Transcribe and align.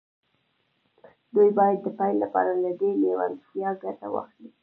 دوی 1.33 1.49
باید 1.57 1.79
د 1.83 1.87
پیل 1.99 2.15
لپاره 2.23 2.51
له 2.63 2.71
دې 2.79 2.91
لېوالتیا 3.01 3.69
ګټه 3.83 4.07
واخلي 4.15 4.49